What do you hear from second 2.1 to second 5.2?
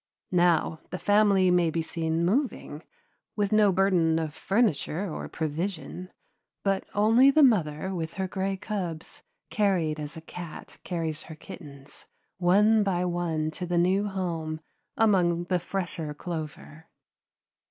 moving, with no burden of furniture